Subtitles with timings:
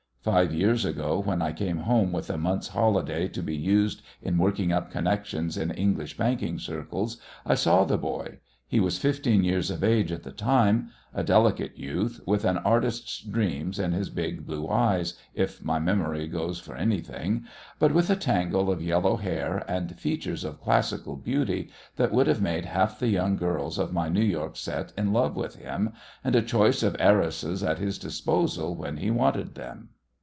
[0.23, 4.37] Five years ago, when I came home with a month's holiday to be used in
[4.37, 8.37] working up connections in English banking circles, I saw the boy.
[8.67, 13.19] He was fifteen years of age at the time, a delicate youth, with an artist's
[13.19, 17.45] dreams in his big blue eyes, if my memory goes for anything,
[17.79, 22.43] but with a tangle of yellow hair and features of classical beauty that would have
[22.43, 25.93] made half the young girls of my New York set in love with him,
[26.23, 29.89] and a choice of heiresses at his disposal when he wanted them.